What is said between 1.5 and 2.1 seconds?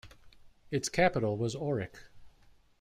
Aurich.